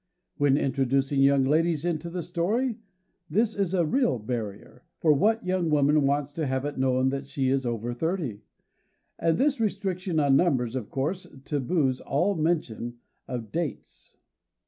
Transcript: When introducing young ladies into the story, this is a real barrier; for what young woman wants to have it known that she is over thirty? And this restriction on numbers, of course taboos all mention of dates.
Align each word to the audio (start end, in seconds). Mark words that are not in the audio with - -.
When 0.37 0.57
introducing 0.57 1.21
young 1.21 1.43
ladies 1.43 1.85
into 1.85 2.09
the 2.09 2.23
story, 2.23 2.79
this 3.29 3.55
is 3.55 3.75
a 3.75 3.85
real 3.85 4.17
barrier; 4.17 4.83
for 4.97 5.13
what 5.13 5.45
young 5.45 5.69
woman 5.69 6.07
wants 6.07 6.33
to 6.33 6.47
have 6.47 6.65
it 6.65 6.79
known 6.79 7.09
that 7.09 7.27
she 7.27 7.49
is 7.49 7.67
over 7.67 7.93
thirty? 7.93 8.41
And 9.19 9.37
this 9.37 9.59
restriction 9.59 10.19
on 10.19 10.35
numbers, 10.35 10.75
of 10.75 10.89
course 10.89 11.27
taboos 11.45 12.01
all 12.01 12.33
mention 12.33 12.95
of 13.27 13.51
dates. 13.51 14.17